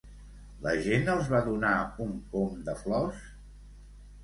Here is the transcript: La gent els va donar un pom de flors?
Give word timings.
La 0.63 0.71
gent 0.87 1.11
els 1.15 1.29
va 1.35 1.43
donar 1.49 1.75
un 2.07 2.17
pom 2.33 2.59
de 2.71 2.77
flors? 2.83 3.23